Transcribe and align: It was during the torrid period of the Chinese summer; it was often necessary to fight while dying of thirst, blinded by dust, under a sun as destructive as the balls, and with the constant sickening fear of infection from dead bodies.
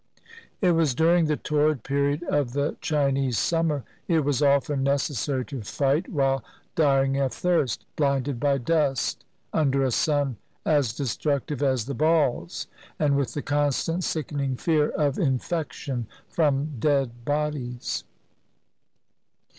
It 0.61 0.71
was 0.71 0.95
during 0.95 1.25
the 1.25 1.37
torrid 1.37 1.83
period 1.83 2.23
of 2.23 2.53
the 2.53 2.75
Chinese 2.81 3.37
summer; 3.37 3.83
it 4.07 4.21
was 4.25 4.41
often 4.41 4.81
necessary 4.81 5.45
to 5.45 5.61
fight 5.61 6.09
while 6.11 6.43
dying 6.73 7.17
of 7.17 7.31
thirst, 7.31 7.85
blinded 7.97 8.39
by 8.39 8.57
dust, 8.57 9.23
under 9.53 9.83
a 9.83 9.91
sun 9.91 10.37
as 10.65 10.93
destructive 10.93 11.61
as 11.61 11.85
the 11.85 11.93
balls, 11.93 12.65
and 12.97 13.15
with 13.15 13.35
the 13.35 13.43
constant 13.43 14.03
sickening 14.03 14.55
fear 14.55 14.89
of 14.89 15.19
infection 15.19 16.07
from 16.27 16.79
dead 16.79 17.23
bodies. 17.23 18.03